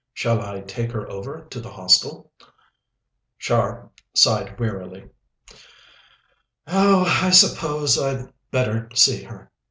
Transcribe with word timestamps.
Shall 0.15 0.41
I 0.41 0.61
take 0.61 0.91
her 0.93 1.07
over 1.11 1.45
to 1.51 1.59
the 1.59 1.69
Hostel?" 1.73 2.31
Char 3.37 3.91
sighed 4.15 4.59
wearily. 4.59 5.11
"Oh, 6.65 7.05
I 7.05 7.29
suppose 7.29 7.99
I'd 7.99 8.33
better 8.49 8.89
see 8.95 9.21
her. 9.25 9.51